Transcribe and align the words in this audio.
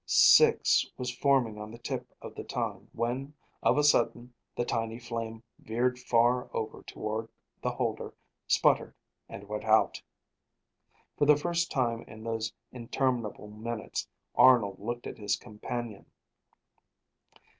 "Six" 0.07 0.83
was 0.97 1.15
forming 1.15 1.59
on 1.59 1.69
the 1.69 1.77
tip 1.77 2.11
of 2.23 2.33
the 2.33 2.43
tongue 2.43 2.89
when 2.91 3.35
of 3.61 3.77
a 3.77 3.83
sudden 3.83 4.33
the 4.55 4.65
tiny 4.65 4.97
flame 4.97 5.43
veered 5.59 5.99
far 5.99 6.49
over 6.55 6.81
toward 6.81 7.29
the 7.61 7.69
holder, 7.69 8.15
sputtered 8.47 8.95
and 9.29 9.47
went 9.47 9.63
out. 9.65 10.01
For 11.19 11.27
the 11.27 11.37
first 11.37 11.69
time 11.69 12.01
in 12.07 12.23
those 12.23 12.51
interminable 12.71 13.49
minutes, 13.51 14.07
Arnold 14.33 14.79
looked 14.79 15.05
at 15.05 15.19
his 15.19 15.35
companion. 15.35 16.07